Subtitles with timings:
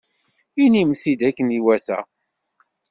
[0.63, 1.99] Inim-t-id akken iwata.